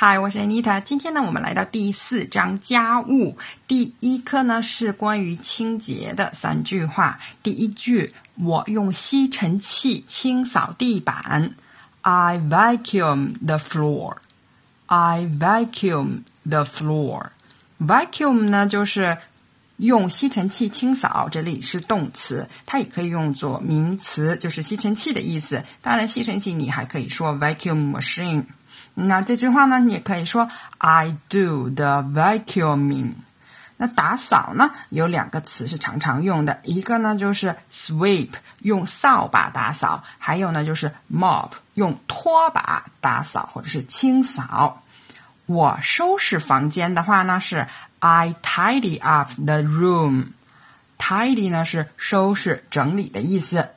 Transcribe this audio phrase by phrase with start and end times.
[0.00, 0.80] 嗨，我是 Anita。
[0.80, 3.36] 今天呢，我们来到第四章家务。
[3.66, 7.18] 第一课呢是关于清洁的三句话。
[7.42, 11.56] 第一句，我用吸尘器清扫地板。
[12.02, 14.18] I vacuum the floor.
[14.86, 17.30] I vacuum the floor.
[17.80, 19.18] Vacuum 呢就是
[19.78, 25.64] 用吸尘器清扫，这里是动词，它也可以用作名词，就是吸尘器的意思。
[25.82, 28.44] 当然，吸尘器你还可以说 vacuum machine。
[28.94, 33.12] 那这句话呢，你也可以说 I do the vacuuming。
[33.80, 44.82] 那打扫呢，有两个词是常常用的，一个呢就是 sweep，用扫把打扫；还有呢就是 mop，用拖把打扫或者是清扫。
[45.46, 47.68] 我收拾房间的话呢是
[48.00, 50.32] I tidy up the room。
[50.98, 53.68] tidy 呢是收拾整理的意思。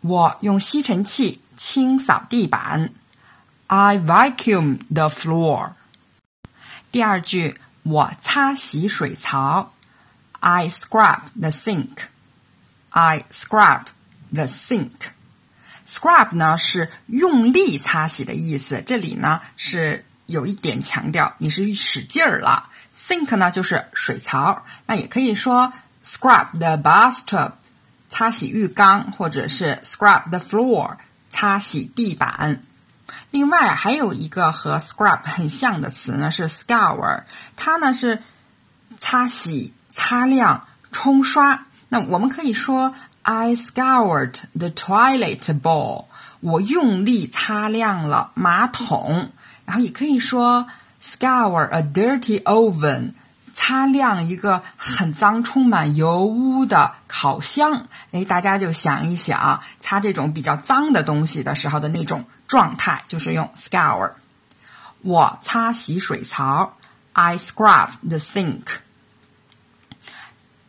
[0.00, 2.90] 我用吸尘器清扫地板。
[3.74, 5.72] I vacuum the floor。
[6.90, 9.72] 第二句，我擦洗水槽。
[10.40, 11.88] I scrub the sink。
[12.90, 13.84] I scrub
[14.30, 14.90] the sink。
[15.88, 22.68] Scrub 呢是用力擦洗的意思，这里呢是有一点强调，你是使劲儿了。
[22.94, 25.72] Sink 呢就是水槽，那也可以说
[26.04, 27.52] scrub the bathtub，
[28.10, 30.98] 擦洗浴缸，或者是 scrub the floor，
[31.30, 32.64] 擦洗地板。
[33.30, 37.22] 另外还有一个和 scrub 很像的词呢，是 scour，
[37.56, 38.22] 它呢是
[38.98, 41.66] 擦洗、擦亮、冲刷。
[41.88, 46.06] 那我们可以说 I scoured the toilet bowl，
[46.40, 49.30] 我用力擦亮了马桶。
[49.64, 50.66] 然后也可以说
[51.02, 53.12] scour a dirty oven，
[53.64, 57.86] 擦亮一个很脏、充满油污的烤箱。
[58.10, 62.24] 哎，大家就想一想，擦这种比较脏的东西的时候的那种。
[62.48, 64.12] 状态就是用 scour。
[65.00, 66.76] 我擦洗水槽
[67.14, 68.64] ，I scrub the sink。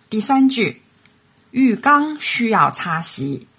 [0.09, 0.81] 第三句，
[1.51, 3.49] 浴缸需要擦洗